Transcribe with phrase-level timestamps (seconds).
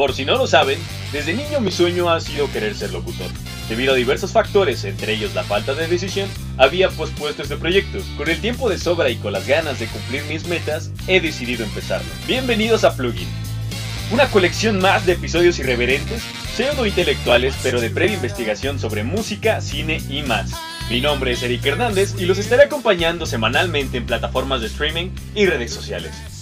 [0.00, 0.78] Por si no lo saben,
[1.12, 3.26] desde niño mi sueño ha sido querer ser locutor.
[3.68, 6.26] Debido a diversos factores, entre ellos la falta de decisión,
[6.56, 7.98] había pospuesto este proyecto.
[8.16, 11.64] Con el tiempo de sobra y con las ganas de cumplir mis metas, he decidido
[11.64, 12.08] empezarlo.
[12.26, 13.28] Bienvenidos a Plugin,
[14.10, 16.22] una colección más de episodios irreverentes,
[16.56, 20.52] pseudo-intelectuales, pero de previa investigación sobre música, cine y más.
[20.88, 25.44] Mi nombre es Eric Hernández y los estaré acompañando semanalmente en plataformas de streaming y
[25.44, 26.39] redes sociales.